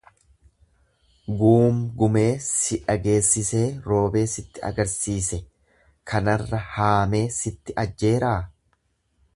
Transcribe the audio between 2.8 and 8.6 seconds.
dhageessisee roobee sitti agarsiise, kanarra haamee sitti ajjeeraa.